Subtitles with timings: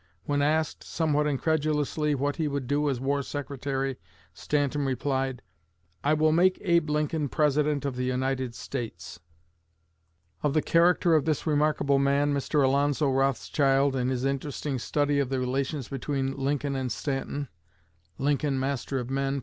[0.25, 3.99] When asked, somewhat incredulously, what he would do as War Secretary
[4.33, 5.43] Stanton replied,
[6.03, 9.19] "I will make Abe Lincoln President of the United States."
[10.41, 12.65] Of the character of this remarkable man, Mr.
[12.65, 17.49] Alonzo Rothschild, in his interesting study of the relations between Lincoln and Stanton
[18.17, 19.39] ("Lincoln, Master of Men," p.